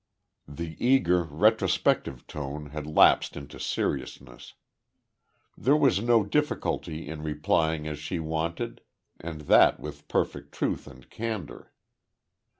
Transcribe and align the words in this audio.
The 0.47 0.83
eager, 0.83 1.23
retrospective 1.25 2.25
tone 2.25 2.71
had 2.71 2.87
lapsed 2.87 3.37
into 3.37 3.59
seriousness. 3.59 4.55
There 5.55 5.77
was 5.77 6.01
no 6.01 6.23
difficulty 6.23 7.07
in 7.07 7.21
replying 7.21 7.87
as 7.87 7.99
she 7.99 8.19
wanted, 8.19 8.81
and 9.19 9.41
that 9.41 9.79
with 9.79 10.07
perfect 10.07 10.53
truth 10.53 10.87
and 10.87 11.07
candour. 11.07 11.71